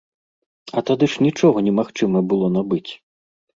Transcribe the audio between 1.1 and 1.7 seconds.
ж нічога